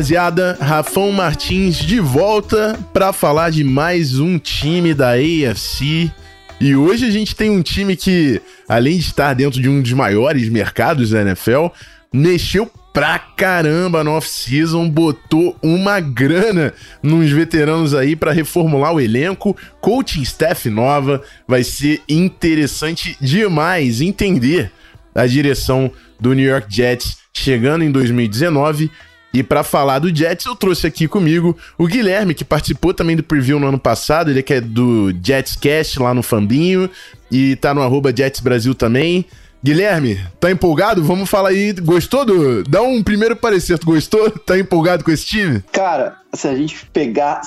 [0.00, 6.10] Rapaziada, Rafão Martins de volta para falar de mais um time da AFC.
[6.58, 9.92] E hoje a gente tem um time que, além de estar dentro de um dos
[9.92, 11.66] maiores mercados da NFL,
[12.10, 19.54] mexeu pra caramba no off-season, botou uma grana nos veteranos aí para reformular o elenco,
[19.82, 24.72] coaching staff nova, vai ser interessante demais entender
[25.14, 28.90] a direção do New York Jets chegando em 2019
[29.32, 33.22] e para falar do Jets, eu trouxe aqui comigo o Guilherme, que participou também do
[33.22, 34.30] preview no ano passado.
[34.30, 36.90] Ele que é do Jetscast lá no Fambinho
[37.30, 39.24] e tá no arroba Jets Brasil também.
[39.62, 41.04] Guilherme, tá empolgado?
[41.04, 41.74] Vamos falar aí.
[41.74, 42.64] Gostou do.
[42.64, 43.78] Dá um primeiro parecer.
[43.78, 44.30] Tu gostou?
[44.30, 45.62] Tá empolgado com esse time?
[45.70, 47.42] Cara, se a gente pegar.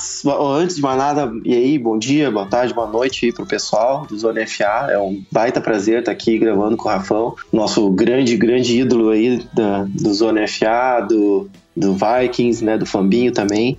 [0.55, 4.05] Antes de mais nada, e aí, bom dia, boa tarde, boa noite aí pro pessoal
[4.05, 4.91] do Zona FA.
[4.91, 9.43] É um baita prazer estar aqui gravando com o Rafão, nosso grande, grande ídolo aí
[9.51, 13.75] da, do Zona FA, do, do Vikings, né, do Fambinho também.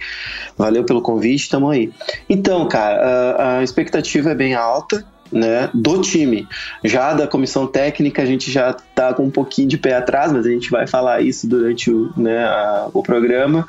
[0.58, 1.92] Valeu pelo convite, tamo aí.
[2.28, 2.96] Então, cara,
[3.38, 6.46] a, a expectativa é bem alta né, do time.
[6.84, 10.46] Já da comissão técnica, a gente já tá com um pouquinho de pé atrás, mas
[10.46, 13.66] a gente vai falar isso durante o, né, a, o programa.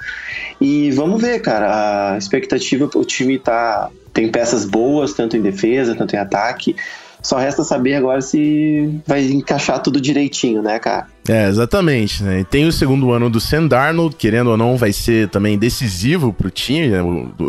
[0.62, 5.96] E vamos ver, cara, a expectativa, o time tá, tem peças boas, tanto em defesa,
[5.96, 6.76] tanto em ataque.
[7.22, 11.08] Só resta saber agora se vai encaixar tudo direitinho, né, cara?
[11.28, 12.46] É, exatamente, né?
[12.50, 16.90] Tem o segundo ano do Sam Darnold, querendo ou não, vai ser também decisivo time.
[16.90, 17.00] Né?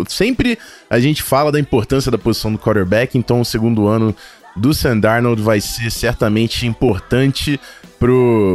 [0.09, 0.59] Sempre
[0.89, 4.17] a gente fala da importância da posição do quarterback, então o segundo ano
[4.56, 7.61] do Sam Darnold vai ser certamente importante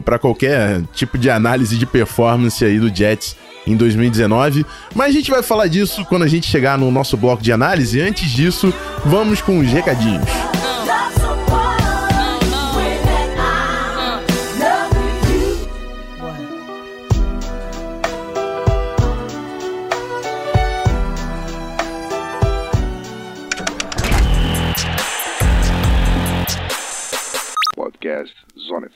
[0.03, 3.35] para qualquer tipo de análise de performance aí do Jets
[3.68, 4.66] em 2019.
[4.95, 8.01] Mas a gente vai falar disso quando a gente chegar no nosso bloco de análise.
[8.01, 8.74] Antes disso,
[9.06, 10.25] vamos com os recadinhos.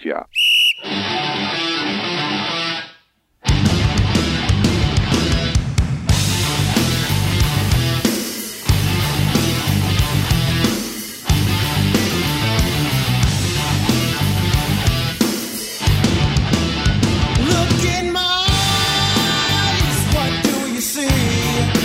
[0.06, 0.28] FA.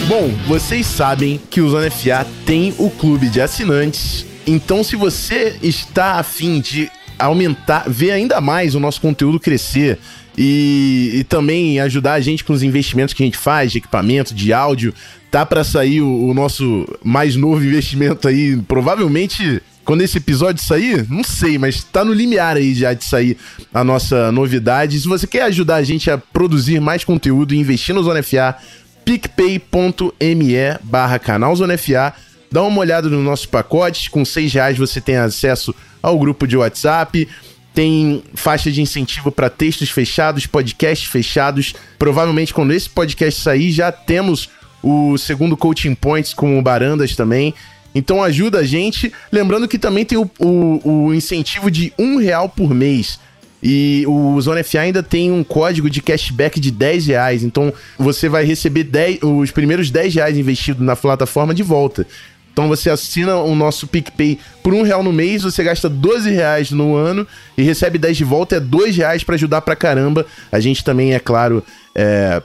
[0.08, 4.26] Bom, vocês sabem que o Zona FA tem o clube de assinantes.
[4.47, 9.98] Então, se você está afim de aumentar, ver ainda mais o nosso conteúdo crescer
[10.36, 14.34] e, e também ajudar a gente com os investimentos que a gente faz de equipamento,
[14.34, 14.94] de áudio.
[15.31, 21.04] Tá para sair o, o nosso mais novo investimento aí, provavelmente quando esse episódio sair,
[21.10, 23.37] não sei, mas tá no limiar aí já de sair
[23.72, 25.00] a nossa novidade.
[25.00, 28.56] Se você quer ajudar a gente a produzir mais conteúdo e investir no Zona FA,
[29.04, 30.54] picpay.me
[30.84, 32.14] barra canal Zona FA.
[32.50, 34.09] Dá uma olhada nos nossos pacotes.
[34.09, 37.28] Com seis reais você tem acesso ao grupo de WhatsApp.
[37.72, 41.75] Tem faixa de incentivo para textos fechados, podcasts fechados.
[41.99, 44.49] Provavelmente, quando esse podcast sair, já temos
[44.83, 47.55] o segundo Coaching Points com o Barandas também.
[47.94, 49.12] Então ajuda a gente.
[49.31, 53.19] Lembrando que também tem o, o, o incentivo de um real por mês.
[53.62, 57.44] E o Zona FA ainda tem um código de cashback de 10 reais.
[57.44, 62.06] Então você vai receber 10, os primeiros 10 reais investidos na plataforma de volta.
[62.53, 66.70] Então você assina o nosso PicPay por um real no mês, você gasta 12 reais
[66.70, 67.26] no ano
[67.56, 70.26] e recebe 10 de volta, é 2 reais para ajudar pra caramba.
[70.50, 71.64] A gente também, é claro,
[71.94, 72.43] é,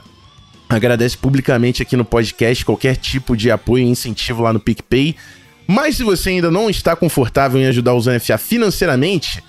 [0.68, 5.16] agradece publicamente aqui no podcast qualquer tipo de apoio e incentivo lá no PicPay.
[5.66, 9.42] Mas se você ainda não está confortável em ajudar o ZFA financeiramente,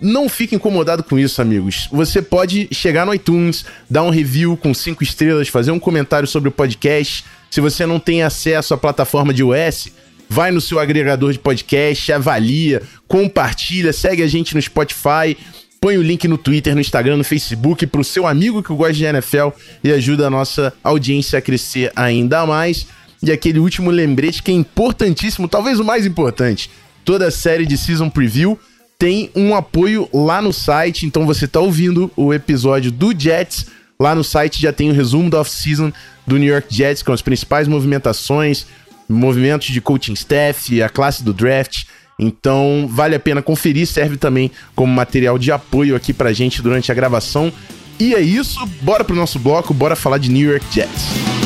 [0.00, 1.88] não fique incomodado com isso, amigos.
[1.90, 6.48] Você pode chegar no iTunes, dar um review com 5 estrelas, fazer um comentário sobre
[6.48, 7.24] o podcast.
[7.50, 9.88] Se você não tem acesso à plataforma de iOS,
[10.28, 15.36] vai no seu agregador de podcast, avalia, compartilha, segue a gente no Spotify,
[15.80, 18.94] põe o link no Twitter, no Instagram, no Facebook para o seu amigo que gosta
[18.94, 19.48] de NFL
[19.82, 22.86] e ajuda a nossa audiência a crescer ainda mais.
[23.22, 26.70] E aquele último lembrete que é importantíssimo, talvez o mais importante.
[27.04, 28.58] Toda a série de Season Preview
[28.98, 31.04] tem um apoio lá no site.
[31.06, 33.66] Então você tá ouvindo o episódio do Jets.
[34.00, 35.92] Lá no site já tem o resumo da off-season
[36.26, 38.66] do New York Jets, com as principais movimentações,
[39.08, 41.84] movimentos de coaching staff, a classe do draft.
[42.18, 46.90] Então vale a pena conferir, serve também como material de apoio aqui pra gente durante
[46.92, 47.52] a gravação.
[47.98, 51.43] E é isso, bora pro nosso bloco, bora falar de New York Jets.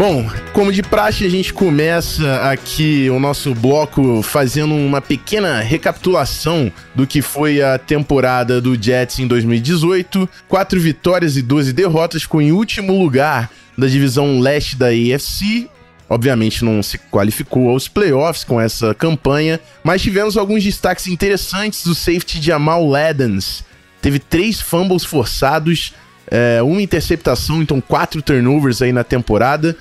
[0.00, 6.72] Bom, como de praxe, a gente começa aqui o nosso bloco fazendo uma pequena recapitulação
[6.94, 10.26] do que foi a temporada do Jets em 2018.
[10.48, 15.68] Quatro vitórias e 12 derrotas, ficou em último lugar da divisão leste da AFC.
[16.08, 21.84] Obviamente não se qualificou aos playoffs com essa campanha, mas tivemos alguns destaques interessantes.
[21.84, 23.62] O safety Jamal Ladens
[24.00, 25.92] teve três fumbles forçados,
[26.30, 29.76] é, uma interceptação, então quatro turnovers aí na temporada,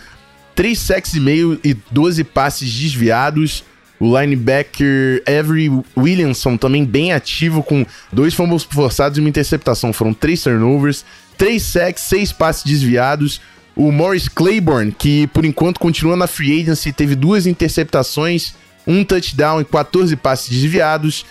[0.56, 3.64] três sacks e meio e 12 passes desviados.
[4.00, 9.92] O linebacker Avery Williamson também bem ativo, com dois fumbles forçados e uma interceptação.
[9.92, 11.04] Foram três turnovers,
[11.38, 13.42] três sacks, seis passes desviados.
[13.76, 18.54] O Morris Claiborne, que por enquanto continua na free agency, teve duas interceptações,
[18.88, 21.26] um touchdown e 14 passes desviados.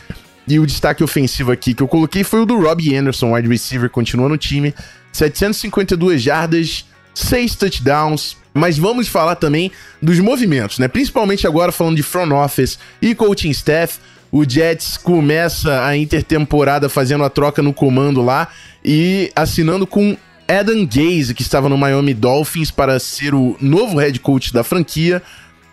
[0.46, 3.90] E o destaque ofensivo aqui que eu coloquei foi o do Robbie Anderson, wide receiver,
[3.90, 4.74] continua no time.
[5.18, 6.84] 752 jardas,
[7.14, 8.36] 6 touchdowns.
[8.54, 9.70] Mas vamos falar também
[10.00, 10.88] dos movimentos, né?
[10.88, 13.98] Principalmente agora falando de front office e coaching staff.
[14.30, 18.48] O Jets começa a intertemporada fazendo a troca no comando lá
[18.84, 20.16] e assinando com
[20.46, 25.22] Adam Gaze, que estava no Miami Dolphins para ser o novo head coach da franquia.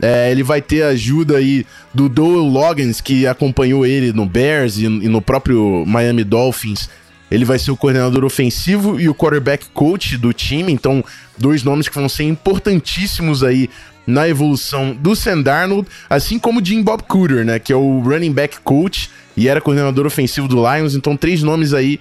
[0.01, 4.77] É, ele vai ter a ajuda aí do Doyle Loggins, que acompanhou ele no Bears
[4.77, 6.89] e, e no próprio Miami Dolphins
[7.35, 11.03] ele vai ser o coordenador ofensivo e o quarterback coach do time, então
[11.37, 13.69] dois nomes que vão ser importantíssimos aí
[14.07, 18.31] na evolução do Sam Darnold, assim como Jim Bob Cooter, né, que é o running
[18.31, 21.99] back coach e era coordenador ofensivo do Lions, então três nomes aí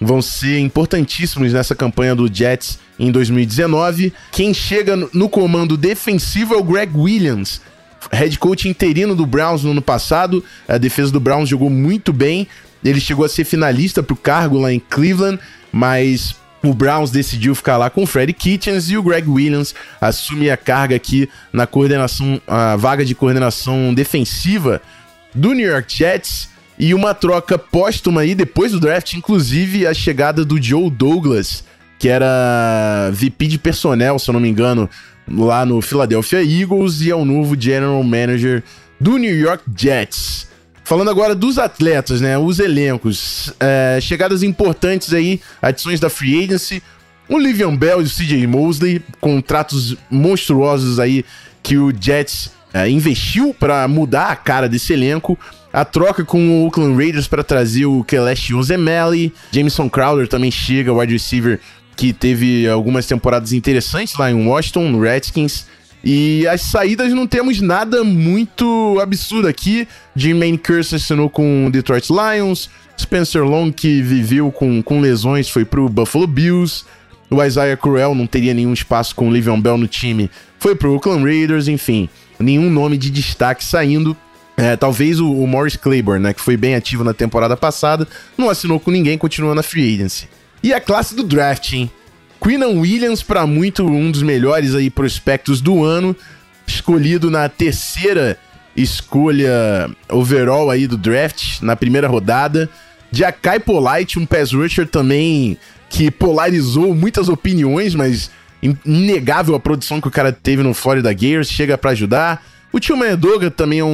[0.00, 4.12] vão ser importantíssimos nessa campanha do Jets em 2019.
[4.32, 7.60] Quem chega no comando defensivo é o Greg Williams,
[8.10, 10.44] head coach interino do Browns no ano passado.
[10.66, 12.48] A defesa do Browns jogou muito bem,
[12.84, 15.40] ele chegou a ser finalista para o cargo lá em Cleveland,
[15.72, 20.50] mas o Browns decidiu ficar lá com o Freddy Kitchens e o Greg Williams assume
[20.50, 24.80] a carga aqui na coordenação, a vaga de coordenação defensiva
[25.34, 26.48] do New York Jets.
[26.78, 31.62] E uma troca póstuma aí, depois do draft, inclusive a chegada do Joe Douglas,
[31.98, 34.90] que era VP de personnel, se eu não me engano,
[35.30, 38.62] lá no Philadelphia Eagles, e é o novo General Manager
[38.98, 40.48] do New York Jets.
[40.84, 42.36] Falando agora dos atletas, né?
[42.36, 43.52] Os elencos.
[43.58, 46.82] É, chegadas importantes aí, adições da Free Agency.
[47.26, 51.24] O Livian Bell e o CJ Mosley, contratos monstruosos aí
[51.62, 55.38] que o Jets é, investiu para mudar a cara desse elenco.
[55.72, 59.32] A troca com o Oakland Raiders para trazer o Kelechi Ozemeli.
[59.50, 61.60] Jameson Crowder também chega, wide receiver
[61.96, 65.66] que teve algumas temporadas interessantes lá em Washington, no Redskins.
[66.04, 69.88] E as saídas não temos nada muito absurdo aqui.
[70.14, 72.68] Jermaine Curse assinou com o Detroit Lions.
[73.00, 76.84] Spencer Long, que viveu com, com lesões, foi pro Buffalo Bills.
[77.30, 80.92] O Isaiah Crowell não teria nenhum espaço com o Livion Bell no time, foi pro
[80.92, 82.08] Oakland Raiders, enfim.
[82.38, 84.16] Nenhum nome de destaque saindo.
[84.56, 88.06] É, talvez o, o, Morris Claiborne, né, que foi bem ativo na temporada passada,
[88.38, 90.28] não assinou com ninguém, continua na free agency.
[90.62, 91.90] E a classe do draft, hein?
[92.44, 96.14] Queenan Williams, para muito um dos melhores aí prospectos do ano,
[96.66, 98.38] escolhido na terceira
[98.76, 102.68] escolha overall aí do draft, na primeira rodada.
[103.10, 105.56] Jackai Polite, um pass rusher também
[105.88, 108.30] que polarizou muitas opiniões, mas
[108.84, 112.44] inegável a produção que o cara teve no Florida Gators, chega para ajudar.
[112.70, 113.88] O Tio Medoga também é um,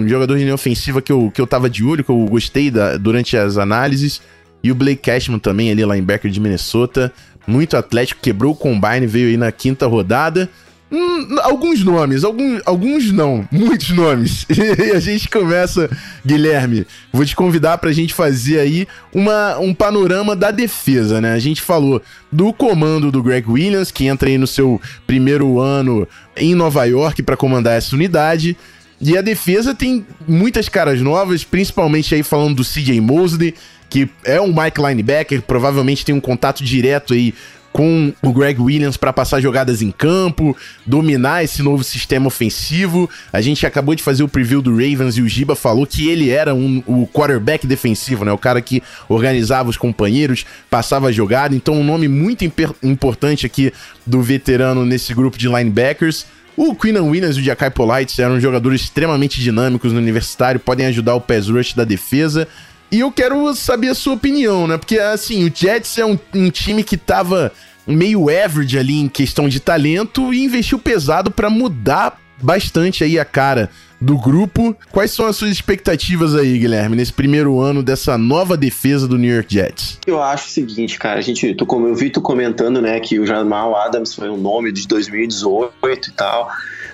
[0.00, 2.72] um, jogador de linha ofensiva que eu, que eu tava de olho, que eu gostei
[2.72, 4.20] da, durante as análises.
[4.64, 7.12] E o Blake Cashman também, ali, linebacker de Minnesota
[7.46, 10.48] muito atlético, quebrou o combine, veio aí na quinta rodada.
[10.92, 14.46] Hum, alguns nomes, alguns, alguns não, muitos nomes.
[14.78, 15.90] E a gente começa,
[16.24, 21.32] Guilherme, vou te convidar para a gente fazer aí uma, um panorama da defesa, né?
[21.32, 26.06] A gente falou do comando do Greg Williams, que entra aí no seu primeiro ano
[26.36, 28.56] em Nova York para comandar essa unidade.
[29.00, 33.54] E a defesa tem muitas caras novas, principalmente aí falando do CJ Mosley,
[33.94, 37.32] que é um Mike linebacker, provavelmente tem um contato direto aí
[37.72, 43.08] com o Greg Williams para passar jogadas em campo, dominar esse novo sistema ofensivo.
[43.32, 46.28] A gente acabou de fazer o preview do Ravens e o Giba falou que ele
[46.28, 48.32] era um, o quarterback defensivo, né?
[48.32, 51.54] O cara que organizava os companheiros, passava a jogada.
[51.54, 52.44] Então, um nome muito
[52.82, 53.72] importante aqui
[54.04, 56.26] do veterano nesse grupo de linebackers.
[56.56, 61.14] O Queenan Williams e o Jackai Polite eram jogadores extremamente dinâmicos no universitário, podem ajudar
[61.14, 62.48] o pass rush da defesa.
[62.94, 64.78] E eu quero saber a sua opinião, né?
[64.78, 67.50] Porque, assim, o Jets é um, um time que tava
[67.84, 73.24] meio average ali em questão de talento e investiu pesado para mudar bastante aí a
[73.24, 73.68] cara
[74.00, 74.76] do grupo.
[74.92, 79.34] Quais são as suas expectativas aí, Guilherme, nesse primeiro ano dessa nova defesa do New
[79.34, 79.98] York Jets?
[80.06, 83.26] Eu acho o seguinte, cara, a gente, tu, eu vi tu comentando, né, que o
[83.26, 86.48] Jamal Adams foi um nome de 2018 e tal.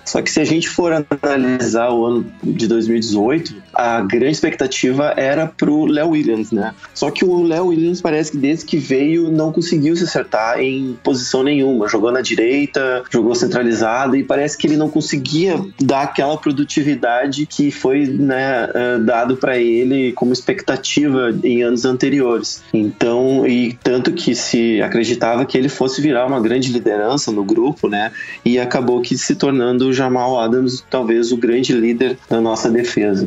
[0.04, 0.92] Só que se a gente for
[1.23, 6.75] analisar o ano de 2018, a grande expectativa era pro Léo Williams, né?
[6.92, 10.99] Só que o Léo Williams parece que desde que veio não conseguiu se acertar em
[11.02, 11.88] posição nenhuma.
[11.88, 17.70] Jogou na direita, jogou centralizado e parece que ele não conseguia dar aquela produtividade que
[17.70, 22.62] foi né, eh, dado para ele como expectativa em anos anteriores.
[22.75, 27.88] Então, e tanto que se acreditava que ele fosse virar uma grande liderança no grupo,
[27.88, 28.12] né?
[28.44, 33.26] E acabou que se tornando o Jamal Adams talvez o grande líder da nossa defesa.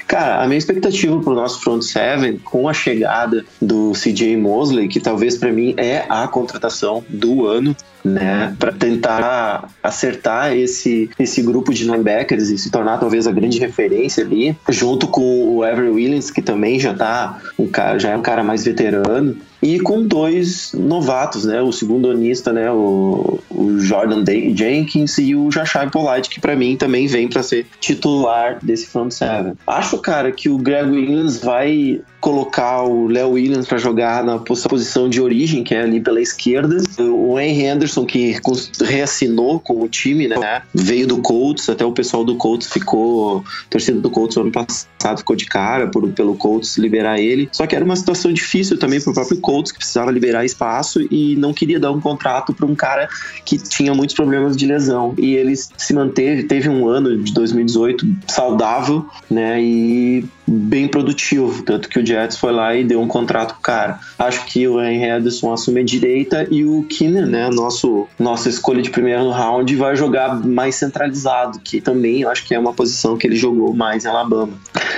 [0.11, 4.89] Cara, a minha expectativa para o nosso front seven, com a chegada do CJ Mosley,
[4.89, 11.41] que talvez para mim é a contratação do ano, né, para tentar acertar esse, esse
[11.41, 15.89] grupo de linebackers e se tornar talvez a grande referência ali, junto com o Ever
[15.89, 20.01] Williams, que também já tá um cara, já é um cara mais veterano e com
[20.01, 21.61] dois novatos, né?
[21.61, 22.71] O segundo onista, né?
[22.71, 27.43] O, o Jordan Day Jenkins e o Jashai Polite, que para mim também vem para
[27.43, 29.53] ser titular desse front seven.
[29.67, 35.09] Acho, cara, que o Greg Williams vai colocar o Léo Williams para jogar na posição
[35.09, 36.77] de origem, que é ali pela esquerda.
[36.99, 38.39] O Henry Anderson, que
[38.79, 40.61] reassinou com o time, né?
[40.73, 43.43] Veio do Colts, até o pessoal do Colts ficou.
[43.69, 47.49] torcendo do Colts no ano passado ficou de cara por, pelo Colts liberar ele.
[47.51, 51.35] Só que era uma situação difícil também pro próprio Colts, que precisava liberar espaço e
[51.37, 53.09] não queria dar um contrato para um cara
[53.43, 55.15] que tinha muitos problemas de lesão.
[55.17, 59.59] E ele se manteve, teve um ano de 2018 saudável, né?
[59.59, 63.99] E bem produtivo, tanto que o Jets foi lá e deu um contrato cara.
[64.17, 68.81] Acho que o Henry Edison assume a direita e o Keenan, né, nosso nossa escolha
[68.81, 73.25] de primeiro round, vai jogar mais centralizado, que também acho que é uma posição que
[73.25, 74.53] ele jogou mais em Alabama.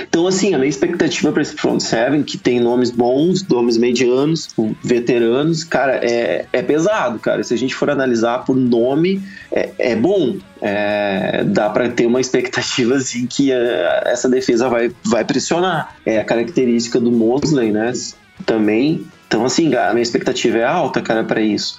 [0.08, 4.48] Então, assim, a minha expectativa para esse front seven, que tem nomes bons, nomes medianos,
[4.82, 7.42] veteranos, cara, é, é pesado, cara.
[7.42, 10.36] Se a gente for analisar por nome, é, é bom.
[10.66, 15.94] É, dá para ter uma expectativa assim que é, essa defesa vai, vai pressionar.
[16.06, 17.92] É a característica do Mosley, né?
[18.46, 19.06] Também.
[19.28, 21.78] Então, assim, a minha expectativa é alta, cara, para isso.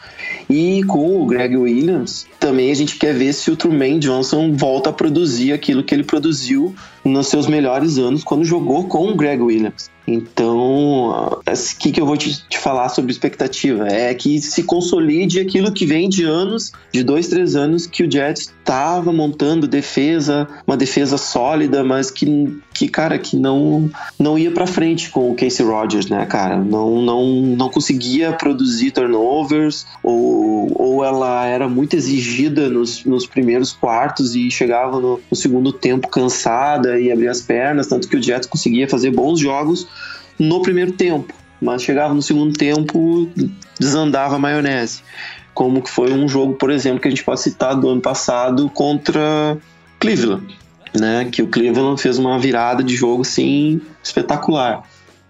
[0.49, 4.89] E com o Greg Williams, também a gente quer ver se o Truman Johnson volta
[4.89, 9.41] a produzir aquilo que ele produziu nos seus melhores anos quando jogou com o Greg
[9.41, 9.89] Williams.
[10.07, 11.41] Então, o
[11.79, 13.87] que, que eu vou te, te, falar sobre expectativa?
[13.87, 18.11] É que se consolide aquilo que vem de anos, de dois, três anos, que o
[18.11, 23.89] Jets estava montando defesa, uma defesa sólida, mas que, que cara, que não,
[24.19, 26.57] não ia para frente com o Casey Rogers, né, cara?
[26.57, 33.71] Não, não, não conseguia produzir turnovers, ou, ou ela era muito exigida nos, nos primeiros
[33.73, 38.21] quartos e chegava no, no segundo tempo cansada e abria as pernas, tanto que o
[38.21, 39.87] Jets conseguia fazer bons jogos
[40.39, 43.29] no primeiro tempo, mas chegava no segundo tempo,
[43.79, 45.01] desandava a maionese.
[45.53, 48.69] Como que foi um jogo, por exemplo, que a gente pode citar do ano passado
[48.69, 49.57] contra
[49.99, 50.45] Cleveland,
[50.99, 51.29] né?
[51.31, 54.83] Que o Cleveland fez uma virada de jogo assim espetacular.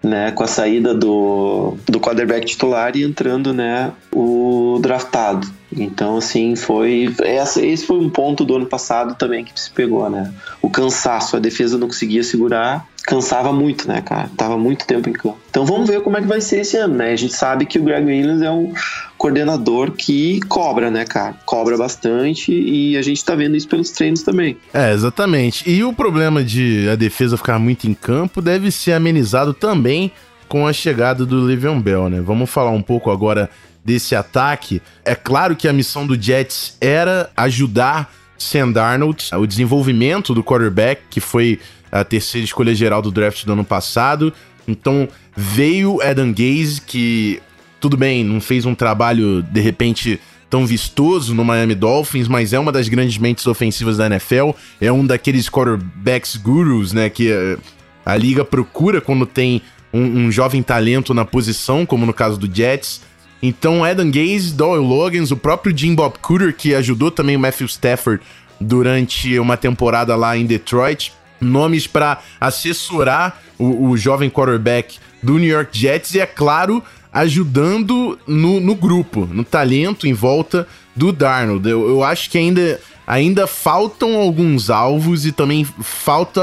[0.05, 5.47] Né, com a saída do, do quarterback titular e entrando né, o draftado.
[5.75, 7.13] Então, assim, foi.
[7.23, 10.31] Esse foi um ponto do ano passado também que se pegou, né?
[10.61, 14.29] O cansaço, a defesa não conseguia segurar cansava muito, né, cara?
[14.35, 15.37] Tava muito tempo em campo.
[15.49, 17.11] Então vamos ver como é que vai ser esse ano, né?
[17.11, 18.73] A gente sabe que o Greg Williams é um
[19.17, 21.35] coordenador que cobra, né, cara?
[21.45, 24.57] Cobra bastante e a gente tá vendo isso pelos treinos também.
[24.73, 25.69] É, exatamente.
[25.69, 30.11] E o problema de a defesa ficar muito em campo deve ser amenizado também
[30.47, 32.21] com a chegada do Le'Veon Bell, né?
[32.21, 33.49] Vamos falar um pouco agora
[33.83, 34.81] desse ataque.
[35.03, 41.01] É claro que a missão do Jets era ajudar Sam Darnold, o desenvolvimento do quarterback,
[41.09, 41.59] que foi
[41.99, 44.33] a terceira escolha geral do draft do ano passado.
[44.67, 47.41] Então veio Adam Gaze, que
[47.79, 52.59] tudo bem, não fez um trabalho de repente tão vistoso no Miami Dolphins, mas é
[52.59, 57.59] uma das grandes mentes ofensivas da NFL, é um daqueles quarterbacks gurus, né, que uh,
[58.05, 59.61] a liga procura quando tem
[59.93, 63.01] um, um, jovem talento na posição, como no caso do Jets.
[63.41, 67.67] Então, Adam Gaze, Doyle Logans, o próprio Jim Bob Cooter, que ajudou também o Matthew
[67.67, 68.21] Stafford
[68.59, 75.49] durante uma temporada lá em Detroit, nomes para assessorar o, o, jovem quarterback do New
[75.49, 81.67] York Jets e, é claro, ajudando no, no grupo, no talento em volta do Darnold.
[81.67, 86.41] Eu, eu acho que ainda, ainda faltam alguns alvos e também falta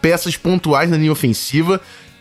[0.00, 1.80] peças pontuais na linha ofensiva,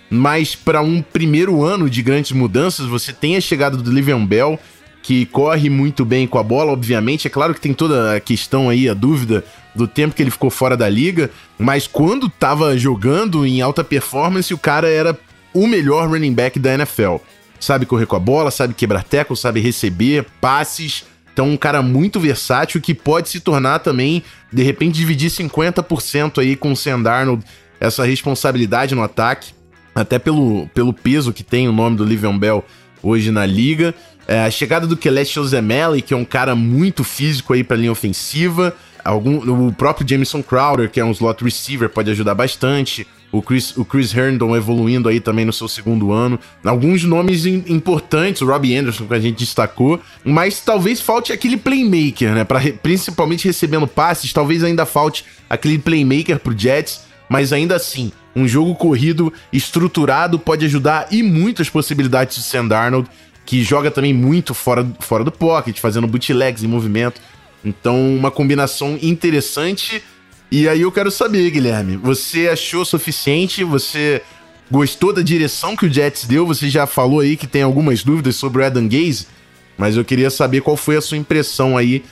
[0.10, 4.60] mas para um primeiro ano de grandes mudanças, você tem a chegada do Livian Bell,
[5.04, 7.28] que corre muito bem com a bola, obviamente.
[7.28, 9.44] É claro que tem toda a questão aí, a dúvida
[9.76, 14.54] do tempo que ele ficou fora da liga, mas quando estava jogando em alta performance,
[14.54, 15.18] o cara era
[15.54, 17.18] o melhor running back da NFL.
[17.60, 21.06] Sabe correr com a bola, sabe quebrar tackle, sabe receber passes.
[21.34, 26.56] Então, um cara muito versátil que pode se tornar também, de repente, dividir 50% aí
[26.56, 27.04] com o Sam
[27.80, 29.54] essa responsabilidade no ataque,
[29.94, 32.64] até pelo, pelo peso que tem o nome do Livion Bell
[33.04, 33.94] hoje na liga.
[34.28, 37.92] É, a chegada do Kelest Ozemelli, que é um cara muito físico aí para linha
[37.92, 38.76] ofensiva.
[39.06, 43.06] Algum, o próprio Jameson Crowder, que é um slot receiver, pode ajudar bastante.
[43.32, 46.40] O Chris, o Chris Herndon evoluindo aí também no seu segundo ano.
[46.64, 50.02] Alguns nomes importantes, o Robbie Anderson, que a gente destacou.
[50.24, 52.44] Mas talvez falte aquele playmaker, né?
[52.44, 57.02] Pra, principalmente recebendo passes, talvez ainda falte aquele playmaker pro Jets.
[57.30, 63.10] Mas ainda assim, um jogo corrido, estruturado, pode ajudar e muitas possibilidades do Sam Darnold,
[63.46, 67.22] que joga também muito fora, fora do pocket, fazendo bootlegs em movimento.
[67.66, 70.02] Então, uma combinação interessante.
[70.52, 73.64] E aí eu quero saber, Guilherme, você achou suficiente?
[73.64, 74.22] Você
[74.70, 76.46] gostou da direção que o Jets deu?
[76.46, 79.28] Você já falou aí que tem algumas dúvidas sobre o Adam Gaze,
[79.78, 82.04] mas eu queria saber qual foi a sua impressão aí,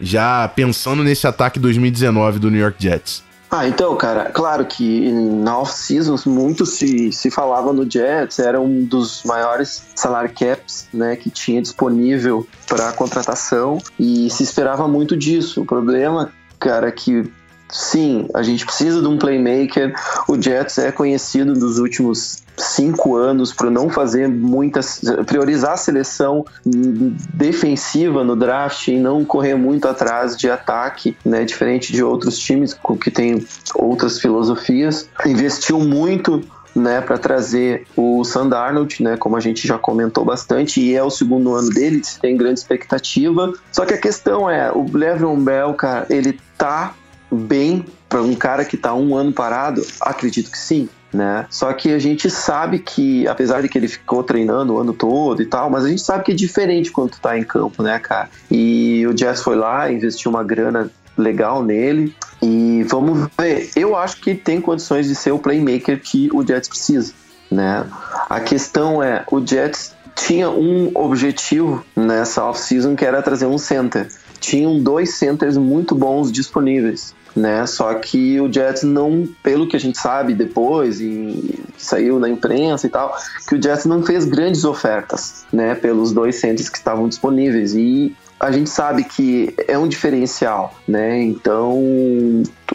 [0.00, 3.25] já pensando nesse ataque 2019 do New York Jets.
[3.50, 8.84] Ah, então, cara, claro que na off-season muito se, se falava no Jets, era um
[8.84, 15.62] dos maiores salary caps né, que tinha disponível para contratação e se esperava muito disso.
[15.62, 17.30] O problema, cara, é que
[17.68, 19.94] sim, a gente precisa de um playmaker.
[20.28, 25.00] O Jets é conhecido nos últimos cinco anos para não fazer muitas.
[25.26, 31.44] priorizar a seleção defensiva no draft e não correr muito atrás de ataque, né?
[31.44, 35.08] Diferente de outros times que têm outras filosofias.
[35.24, 36.42] Investiu muito
[36.74, 41.02] né, para trazer o Sand Arnold, né, como a gente já comentou bastante, e é
[41.02, 43.52] o segundo ano dele, tem grande expectativa.
[43.72, 46.94] Só que a questão é, o Le'Veon Bell, cara, ele tá
[47.30, 49.84] bem para um cara que tá um ano parado?
[50.00, 51.46] Acredito que sim né?
[51.48, 55.40] Só que a gente sabe que, apesar de que ele ficou treinando o ano todo
[55.40, 57.98] e tal, mas a gente sabe que é diferente quando tu tá em campo, né,
[57.98, 58.28] cara?
[58.50, 63.70] E o Jazz foi lá, investiu uma grana legal nele e vamos ver.
[63.74, 67.12] Eu acho que tem condições de ser o playmaker que o Jets precisa,
[67.50, 67.86] né?
[68.28, 74.08] A questão é, o Jets tinha um objetivo nessa off-season que era trazer um center.
[74.40, 77.66] Tinham dois centers muito bons disponíveis né?
[77.66, 82.86] Só que o Jets não, pelo que a gente sabe depois e saiu na imprensa
[82.86, 83.14] e tal,
[83.46, 85.74] que o Jets não fez grandes ofertas, né?
[85.74, 91.22] Pelos dois centros que estavam disponíveis e a gente sabe que é um diferencial, né?
[91.22, 91.78] Então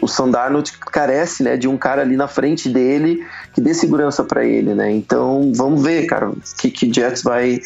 [0.00, 4.44] o Sandarnold carece, né, de um cara ali na frente dele que dê segurança para
[4.44, 4.90] ele, né?
[4.90, 7.60] Então vamos ver, cara, o que que Jets vai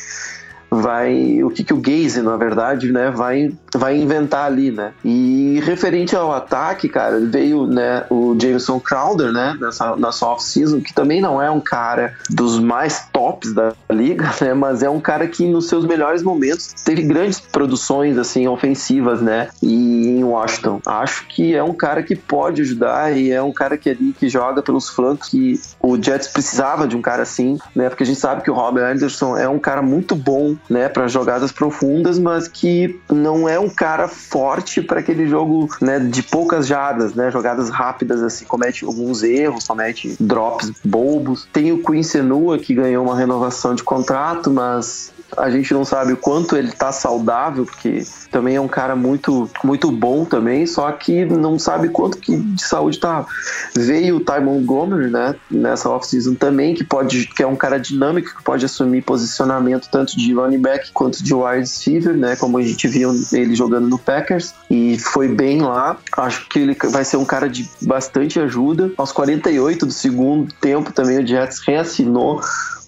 [0.70, 4.92] vai o que, que o Gaze, na verdade, né, vai, vai inventar ali, né?
[5.04, 10.92] E referente ao ataque, cara, veio, né, o Jameson Crowder, né, nessa, nessa off-season, que
[10.92, 15.26] também não é um cara dos mais tops da liga, né, mas é um cara
[15.26, 20.80] que nos seus melhores momentos teve grandes produções, assim, ofensivas, né, e em Washington.
[20.86, 24.28] Acho que é um cara que pode ajudar e é um cara que ali que
[24.28, 28.18] joga pelos flancos que o Jets precisava de um cara assim, né, porque a gente
[28.18, 32.48] sabe que o Robert Anderson é um cara muito bom né, para jogadas profundas, mas
[32.48, 37.70] que não é um cara forte para aquele jogo, né, de poucas jardas, né, jogadas
[37.70, 41.48] rápidas assim, comete alguns erros, comete drops bobos.
[41.52, 46.12] Tem o Queen Senua que ganhou uma renovação de contrato, mas a gente não sabe
[46.12, 50.90] o quanto ele tá saudável, porque também é um cara muito, muito bom também, só
[50.92, 53.26] que não sabe quanto que de saúde tá.
[53.74, 58.36] Veio o Ty Montgomery, né, nessa off-season também, que pode, que é um cara dinâmico,
[58.36, 62.62] que pode assumir posicionamento tanto de running back quanto de wide receiver, né, como a
[62.62, 65.96] gente viu ele jogando no Packers, e foi bem lá.
[66.16, 68.92] Acho que ele vai ser um cara de bastante ajuda.
[68.96, 72.40] Aos 48 do segundo tempo também o Jets reassinou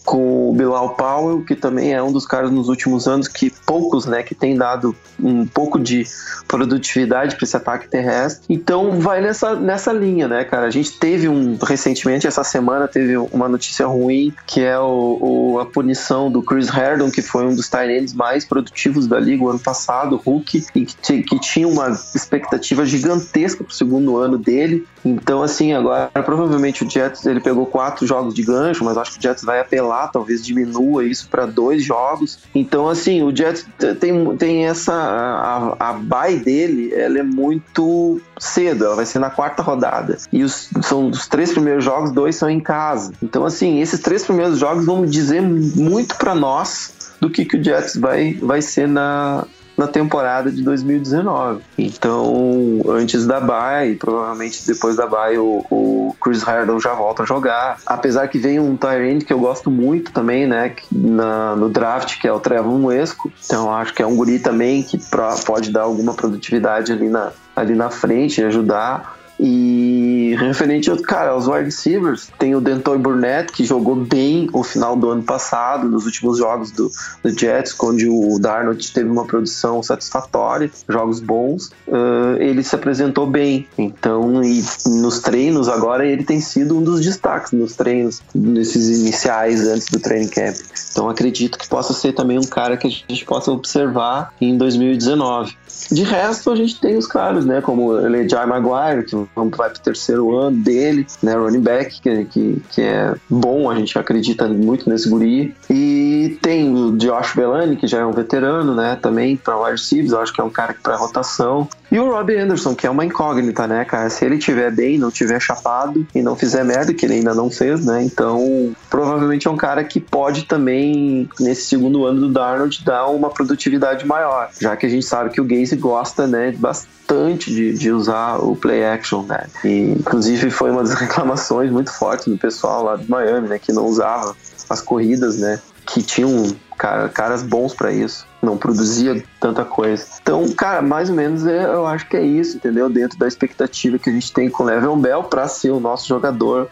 [0.09, 4.07] com o Bilal Powell, que também é um dos caras nos últimos anos que poucos,
[4.07, 6.07] né, que tem dado um pouco de
[6.47, 8.47] produtividade para esse ataque terrestre.
[8.49, 10.67] Então vai nessa, nessa linha, né, cara?
[10.67, 15.59] A gente teve um recentemente essa semana teve uma notícia ruim que é o, o
[15.61, 19.51] a punição do Chris Herndon, que foi um dos tight mais produtivos da liga o
[19.51, 24.87] ano passado, Hulk, e que, que tinha uma expectativa gigantesca pro segundo ano dele.
[25.05, 29.19] Então, assim, agora provavelmente o Jets ele pegou quatro jogos de gancho, mas acho que
[29.19, 32.39] o Jets vai apelar, talvez diminua isso para dois jogos.
[32.55, 33.67] Então, assim, o Jets
[33.99, 34.93] tem, tem essa.
[34.93, 40.17] A, a bye dele, ela é muito cedo, ela vai ser na quarta rodada.
[40.33, 43.13] E os, são os três primeiros jogos, dois são em casa.
[43.23, 47.65] Então, assim, esses três primeiros jogos vão dizer muito para nós do que, que o
[47.65, 49.45] Jets vai, vai ser na,
[49.79, 51.63] na temporada de 2019.
[51.79, 57.27] Então, antes da bye, provavelmente depois da bye, o, o Chris Harden já volta a
[57.27, 57.79] jogar.
[57.87, 62.27] Apesar que vem um Tyrande que eu gosto muito também, né, na, no draft, que
[62.27, 63.31] é o Trevor Esco.
[63.45, 67.31] Então, acho que é um guri também que pra, pode dar alguma produtividade ali na,
[67.55, 69.18] ali na frente e ajudar.
[69.41, 74.97] E referente, cara, aos wide receivers, tem o Denton Burnett, que jogou bem o final
[74.97, 76.91] do ano passado, nos últimos jogos do,
[77.23, 81.71] do Jets, onde o Darnold teve uma produção satisfatória, jogos bons.
[81.87, 83.67] Uh, ele se apresentou bem.
[83.79, 89.67] Então, e nos treinos agora, ele tem sido um dos destaques nos treinos, nesses iniciais
[89.67, 90.57] antes do training camp.
[90.91, 95.57] Então, acredito que possa ser também um cara que a gente possa observar em 2019.
[95.93, 97.61] De resto, a gente tem os caras, né?
[97.61, 101.35] Como o Lejai Maguire, que vai pro terceiro ano dele, né?
[101.35, 105.55] Running back, que, que, que é bom, a gente acredita muito nesse guri.
[105.71, 105.98] E
[106.29, 108.97] tem o Josh Bellani, que já é um veterano, né?
[109.01, 111.69] Também para wide receivers, eu acho que é um cara para rotação.
[111.91, 114.11] E o Robbie Anderson, que é uma incógnita, né, cara?
[114.11, 117.51] Se ele tiver bem, não tiver chapado e não fizer merda, que ele ainda não
[117.51, 118.03] fez, né?
[118.03, 123.31] Então, provavelmente é um cara que pode também, nesse segundo ano do Darnold, dar uma
[123.31, 124.51] produtividade maior.
[124.61, 128.55] Já que a gente sabe que o Gaze gosta, né, bastante de, de usar o
[128.55, 129.47] play action, né?
[129.65, 133.59] E, inclusive, foi uma das reclamações muito fortes do pessoal lá de Miami, né?
[133.59, 134.37] Que não usava
[134.69, 135.59] as corridas, né?
[135.89, 140.07] Que tinham cara, caras bons para isso não produzia tanta coisa.
[140.23, 142.89] Então, cara, mais ou menos é, eu acho que é isso, entendeu?
[142.89, 146.07] Dentro da expectativa que a gente tem com o Level Bell para ser o nosso
[146.07, 146.69] jogador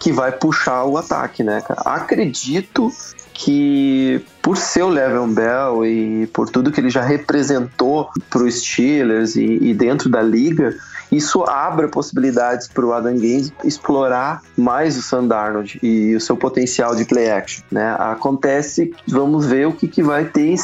[0.00, 1.80] que vai puxar o ataque, né, cara?
[1.84, 2.92] Acredito
[3.34, 8.60] que por ser o Le'Veon Bell e por tudo que ele já representou para os
[8.60, 10.76] Steelers e, e, dentro da liga,
[11.10, 16.94] isso abre possibilidades para o Adam Gaines explorar mais o Darnold e o seu potencial
[16.94, 17.64] de play action.
[17.70, 17.96] Né?
[17.98, 20.56] Acontece, vamos ver o que, que vai ter,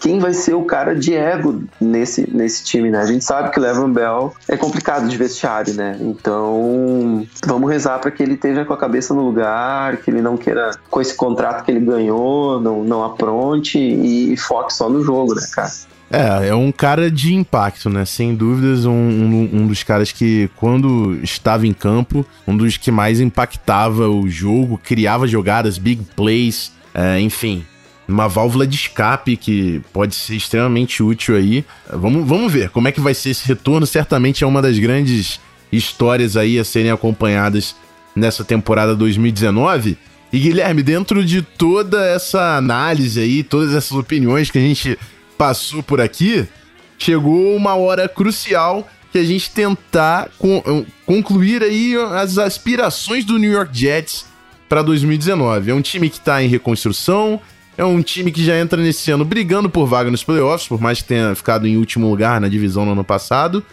[0.00, 2.90] quem vai ser o cara de ego nesse, nesse time.
[2.90, 3.00] Né?
[3.00, 5.96] A gente sabe que o Levan Bell é complicado de vestiário, né?
[6.00, 10.36] Então vamos rezar para que ele esteja com a cabeça no lugar, que ele não
[10.36, 15.34] queira, com esse contrato que ele ganhou, não, não apronte e, foque só no jogo,
[15.34, 15.70] né, cara?
[16.10, 18.04] É, é um cara de impacto, né?
[18.04, 22.90] Sem dúvidas, um, um, um, dos caras que, quando estava em campo, um dos que
[22.90, 27.64] mais impactava o jogo, criava jogadas, big plays, é, enfim.
[28.08, 31.64] Uma válvula de escape que pode ser extremamente útil aí.
[31.92, 33.86] Vamos, vamos ver como é que vai ser esse retorno.
[33.86, 35.38] Certamente é uma das grandes
[35.70, 37.76] histórias aí a serem acompanhadas
[38.16, 39.98] nessa temporada 2019.
[40.32, 44.98] E Guilherme, dentro de toda essa análise aí, todas essas opiniões que a gente
[45.36, 46.46] passou por aqui,
[46.98, 53.50] chegou uma hora crucial que a gente tentar con concluir aí as aspirações do New
[53.50, 54.26] York Jets
[54.68, 55.70] para 2019.
[55.70, 57.40] É um time que está em reconstrução,
[57.78, 61.00] é um time que já entra nesse ano brigando por vaga nos playoffs, por mais
[61.00, 63.64] que tenha ficado em último lugar na divisão no ano passado.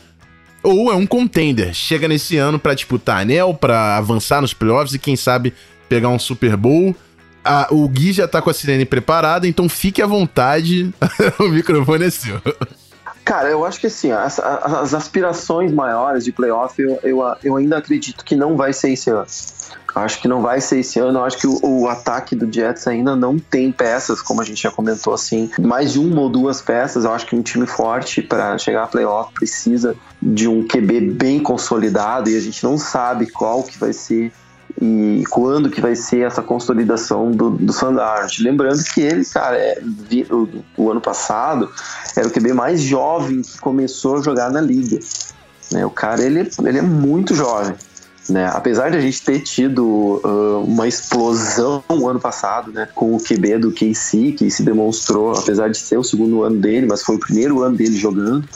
[0.63, 4.99] Ou é um contender, chega nesse ano para disputar anel, para avançar nos playoffs e
[4.99, 5.53] quem sabe
[5.89, 6.95] pegar um Super Bowl
[7.69, 10.91] o Gui já tá com a sirene preparada, então fique à vontade.
[11.39, 12.41] o microfone é seu.
[13.25, 17.79] Cara, eu acho que assim, as, as aspirações maiores de playoff, eu, eu, eu, ainda
[17.79, 19.25] acredito que não vai ser esse ano.
[19.95, 21.23] Acho que não vai ser esse ano.
[21.23, 24.69] Acho que o, o, ataque do Jets ainda não tem peças, como a gente já
[24.69, 25.49] comentou assim.
[25.57, 27.03] Mais de uma ou duas peças.
[27.03, 31.39] Eu acho que um time forte para chegar a playoff precisa de um QB bem
[31.39, 34.31] consolidado e a gente não sabe qual que vai ser
[34.81, 37.73] e quando que vai ser essa consolidação do, do.
[38.39, 39.81] Lembrando que ele, cara, é,
[40.29, 41.69] o, o, ano passado
[42.15, 44.99] era o QB mais jovem que começou a jogar na liga.
[45.71, 45.85] Né?
[45.85, 47.73] O cara, ele, ele é muito jovem.
[48.27, 48.47] Né?
[48.47, 52.87] Apesar de a gente ter tido uh, uma explosão no ano passado, né?
[52.93, 56.87] com o QB do KC, que se demonstrou, apesar de ser o segundo ano dele,
[56.87, 58.47] mas foi o primeiro ano dele jogando,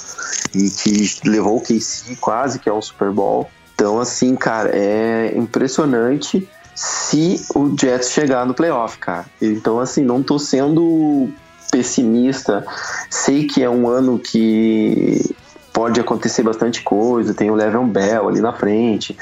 [0.54, 3.48] e que levou o KC quase que ao Super Bowl.
[3.80, 6.46] Então, assim, cara, é impressionante.
[6.76, 9.26] se o Jets chegar no playoff, cara.
[9.42, 11.30] Então, assim, não tô sendo
[11.72, 12.66] pessimista.
[13.10, 15.34] Sei que é um ano que
[15.72, 19.18] pode acontecer bastante coisa, tem o Level Bell ali na frente,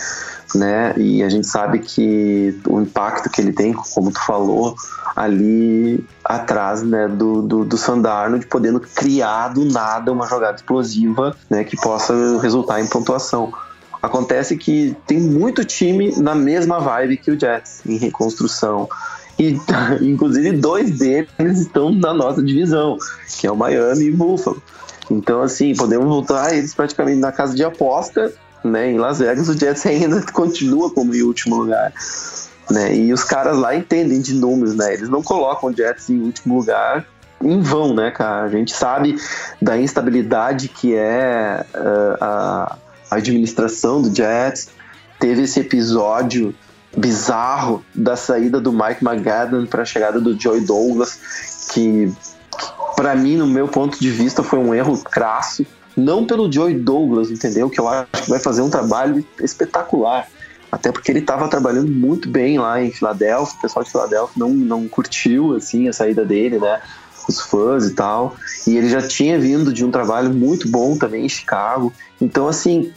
[0.55, 0.95] né?
[0.97, 4.75] E a gente sabe que o impacto que ele tem, como tu falou,
[5.15, 11.35] ali atrás, né, do, do, do Sandarno, de podendo criar do nada uma jogada explosiva,
[11.47, 13.53] né, que possa resultar em pontuação.
[14.01, 18.87] Acontece que tem muito time na mesma vibe que o Jets, em reconstrução.
[19.39, 19.59] E,
[20.01, 22.97] inclusive, dois deles estão na nossa divisão,
[23.39, 24.61] que é o Miami e o Buffalo.
[25.09, 28.33] Então, assim, podemos voltar eles praticamente na casa de aposta,
[28.63, 28.91] né?
[28.91, 31.93] Em Las Vegas, o Jets ainda continua como em último lugar.
[32.69, 32.95] Né?
[32.95, 34.93] E os caras lá entendem de números, né?
[34.93, 37.05] Eles não colocam o Jets em último lugar
[37.41, 38.45] em vão, né, cara?
[38.45, 39.15] A gente sabe
[39.61, 42.77] da instabilidade que é uh, a
[43.09, 44.69] administração do Jets.
[45.19, 46.53] Teve esse episódio
[46.95, 52.11] bizarro da saída do Mike McGadden para a chegada do Joey Douglas, que
[52.95, 55.65] para mim, no meu ponto de vista, foi um erro crasso.
[55.95, 57.69] Não pelo Joey Douglas, entendeu?
[57.69, 60.27] Que eu acho que vai fazer um trabalho espetacular.
[60.71, 63.57] Até porque ele estava trabalhando muito bem lá em Filadélfia.
[63.57, 66.81] O pessoal de Filadélfia não, não curtiu assim a saída dele, né?
[67.27, 68.35] Os fãs e tal.
[68.65, 71.91] E ele já tinha vindo de um trabalho muito bom também em Chicago.
[72.21, 72.91] Então, assim,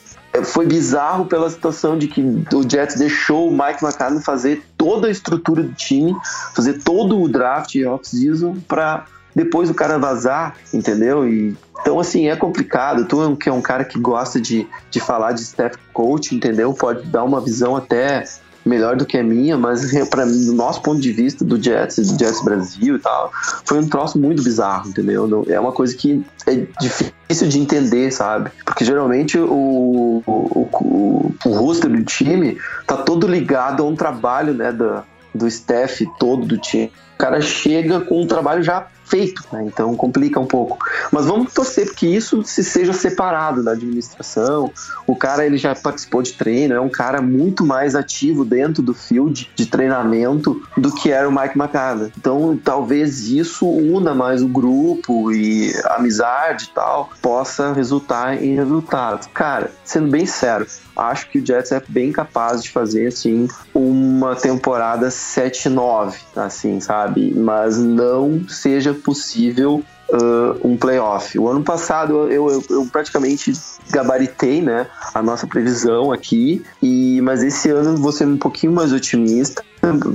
[0.44, 5.10] foi bizarro pela situação de que o Jets deixou o Mike McCartney fazer toda a
[5.10, 6.16] estrutura do time,
[6.54, 11.28] fazer todo o draft off-season para depois o cara vazar, entendeu?
[11.28, 13.04] E, então, assim, é complicado.
[13.06, 16.72] Tu, que é um cara que gosta de, de falar de staff coach, entendeu?
[16.74, 18.24] Pode dar uma visão até
[18.64, 21.96] melhor do que a minha, mas para mim, do nosso ponto de vista do Jets,
[21.96, 23.32] do Jets Brasil e tal,
[23.64, 25.44] foi um troço muito bizarro, entendeu?
[25.48, 28.50] é uma coisa que é difícil de entender, sabe?
[28.64, 34.52] Porque geralmente o, o, o, o roster do time tá todo ligado a um trabalho,
[34.54, 35.02] né, do,
[35.34, 36.92] do staff todo do time.
[37.14, 39.64] O cara chega com um trabalho já feito, né?
[39.66, 40.78] então complica um pouco.
[41.10, 44.70] Mas vamos torcer que isso se seja separado da administração.
[45.06, 48.94] O cara ele já participou de treino, é um cara muito mais ativo dentro do
[48.94, 52.12] field de treinamento do que era o Mike McCarthy.
[52.16, 59.26] Então talvez isso una mais o grupo e amizade e tal possa resultar em resultados.
[59.34, 64.36] Cara, sendo bem sério, acho que o Jets é bem capaz de fazer assim uma
[64.36, 67.32] temporada 7-9, assim, sabe?
[67.34, 69.82] Mas não seja possível
[70.12, 71.38] Uh, um playoff.
[71.38, 73.52] O ano passado eu, eu, eu, praticamente
[73.90, 78.92] gabaritei né, a nossa previsão aqui, e mas esse ano vou ser um pouquinho mais
[78.92, 79.62] otimista.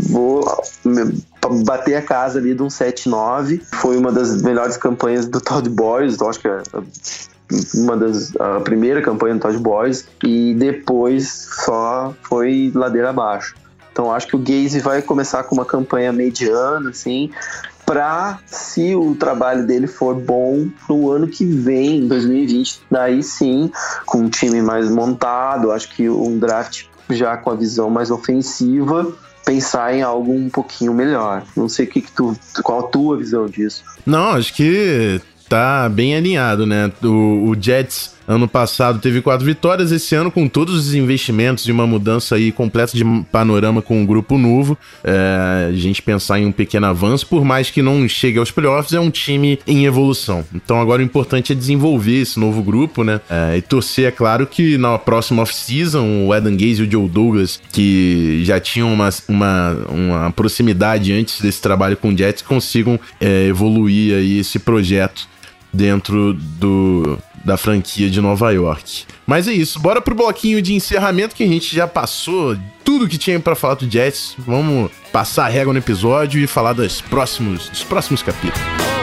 [0.09, 0.43] Vou
[1.63, 3.61] bater a casa ali de um 7-9.
[3.75, 6.61] Foi uma das melhores campanhas do Todd Boys, acho que é
[7.75, 13.55] uma das a primeira campanha do Todd Boys e depois só foi ladeira abaixo.
[13.91, 17.31] Então acho que o Gaze vai começar com uma campanha mediana, assim,
[17.85, 23.71] para se o trabalho dele for bom no ano que vem, 2020, daí sim,
[24.05, 29.13] com um time mais montado, acho que um draft já com a visão mais ofensiva,
[29.45, 31.43] pensar em algo um pouquinho melhor.
[31.55, 33.83] Não sei que, que tu, qual a tua visão disso.
[34.05, 36.91] Não, acho que tá bem alinhado, né?
[37.03, 41.71] O, o Jets Ano passado teve quatro vitórias, esse ano com todos os investimentos e
[41.71, 46.45] uma mudança aí completa de panorama com um grupo novo, é, a gente pensar em
[46.45, 50.43] um pequeno avanço, por mais que não chegue aos playoffs, é um time em evolução.
[50.53, 53.21] Então agora o importante é desenvolver esse novo grupo, né?
[53.29, 57.07] É, e torcer, é claro, que na próxima off-season o Adam Gaze e o Joe
[57.07, 62.99] Douglas, que já tinham uma, uma, uma proximidade antes desse trabalho com o Jets, consigam
[63.21, 65.27] é, evoluir aí esse projeto
[65.71, 69.05] dentro do, da franquia de Nova York.
[69.25, 73.17] Mas é isso, bora pro bloquinho de encerramento que a gente já passou tudo que
[73.17, 74.35] tinha para falar do Jets.
[74.39, 78.94] Vamos passar a régua no episódio e falar dos próximos, dos próximos capítulos.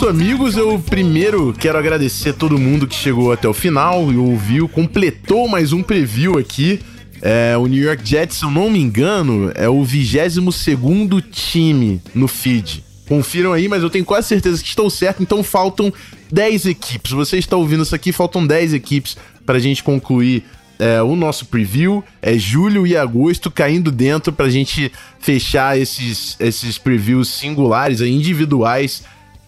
[0.00, 0.56] Isso, amigos.
[0.56, 5.74] Eu primeiro quero agradecer todo mundo que chegou até o final e ouviu, completou mais
[5.74, 6.80] um preview aqui
[7.22, 12.00] É, o New York Jets, se eu não me engano, é o 22 segundo time
[12.14, 12.82] no feed.
[13.06, 15.92] Confiram aí, mas eu tenho quase certeza que estou certo, então faltam
[16.32, 17.10] 10 equipes.
[17.10, 20.44] Você está ouvindo isso aqui, faltam 10 equipes para a gente concluir
[20.78, 22.02] é, o nosso preview.
[22.22, 29.02] É julho e agosto caindo dentro para a gente fechar esses, esses previews singulares, individuais.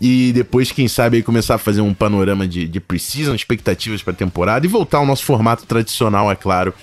[0.04, 4.12] E depois, quem sabe, aí começar a fazer um panorama de, de preseason, expectativas para
[4.12, 6.74] a temporada e voltar ao nosso formato tradicional, é claro.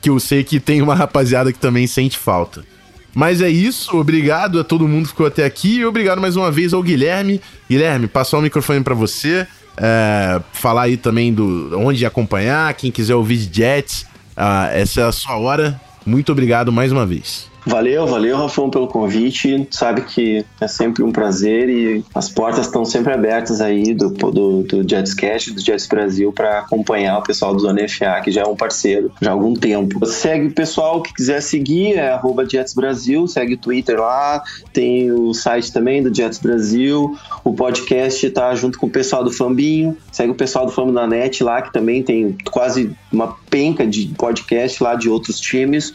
[0.00, 2.64] Que eu sei que tem uma rapaziada que também sente falta.
[3.12, 6.52] Mas é isso, obrigado a todo mundo que ficou até aqui e obrigado mais uma
[6.52, 7.40] vez ao Guilherme.
[7.68, 9.44] Guilherme, passar o microfone para você,
[9.76, 14.02] é, falar aí também do onde acompanhar, quem quiser ouvir de Jets,
[14.36, 15.80] uh, essa é a sua hora.
[16.06, 17.47] Muito obrigado mais uma vez.
[17.68, 19.68] Valeu, valeu, Rafão, pelo convite.
[19.70, 24.62] Sabe que é sempre um prazer e as portas estão sempre abertas aí do, do,
[24.62, 28.56] do do Jets Brasil, para acompanhar o pessoal do Zona FA, que já é um
[28.56, 30.04] parceiro já há algum tempo.
[30.06, 35.12] Segue o pessoal que quiser seguir, é arroba Jets Brasil, segue o Twitter lá, tem
[35.12, 39.94] o site também do Jets Brasil, o podcast tá junto com o pessoal do Fambinho,
[40.10, 44.06] segue o pessoal do Famo da Net lá, que também tem quase uma penca de
[44.16, 45.92] podcast lá de outros times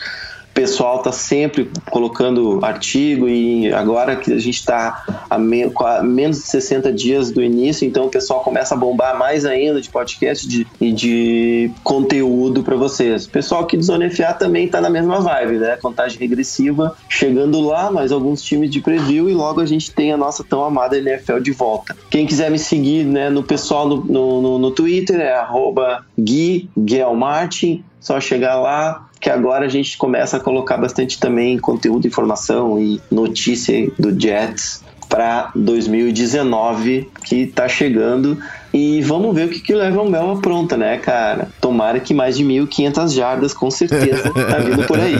[0.53, 6.37] pessoal está sempre colocando artigo e agora que a gente está a, me, a, menos
[6.37, 10.47] de 60 dias do início, então o pessoal começa a bombar mais ainda de podcast
[10.47, 13.25] de, e de conteúdo para vocês.
[13.25, 15.77] O pessoal aqui do Zona FA também está na mesma vibe, né?
[15.81, 20.17] Contagem regressiva, chegando lá, mais alguns times de preview e logo a gente tem a
[20.17, 21.95] nossa tão amada NFL de volta.
[22.09, 26.69] Quem quiser me seguir né, no pessoal no, no, no, Twitter é arroba Gui
[27.15, 32.77] Martin, só chegar lá, que agora a gente começa a colocar bastante também conteúdo, informação
[32.77, 38.37] e notícia do Jets para 2019 que está chegando
[38.73, 41.47] e vamos ver o que, que o Level Mel apronta, né, cara?
[41.61, 45.13] Tomara que mais de 1.500 jardas, com certeza, tá vindo por aí.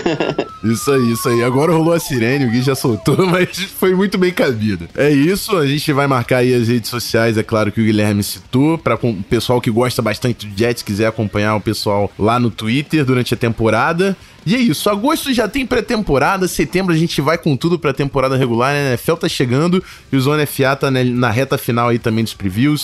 [0.72, 1.44] isso aí, isso aí.
[1.44, 4.88] Agora rolou a sirene, o Gui já soltou, mas foi muito bem cabido.
[4.96, 8.22] É isso, a gente vai marcar aí as redes sociais, é claro que o Guilherme
[8.22, 12.50] citou, para o pessoal que gosta bastante do Jets, quiser acompanhar o pessoal lá no
[12.50, 14.16] Twitter durante a temporada.
[14.46, 18.34] E é isso, agosto já tem pré-temporada, setembro a gente vai com tudo pra temporada
[18.34, 18.86] regular, né?
[18.86, 22.32] A NFL tá chegando e o Zona FA tá na reta final aí também dos
[22.32, 22.77] previews.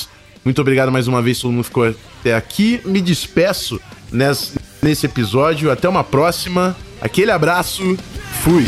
[0.45, 2.81] Muito obrigado mais uma vez, todo mundo ficou até aqui.
[2.85, 3.81] Me despeço
[4.13, 4.53] nesse,
[4.83, 5.71] nesse episódio.
[5.71, 6.77] Até uma próxima.
[7.01, 7.97] Aquele abraço.
[8.43, 8.65] Fui.